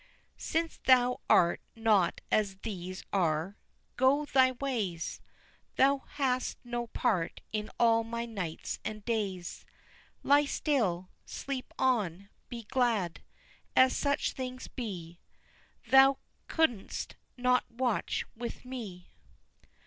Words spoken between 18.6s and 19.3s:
me."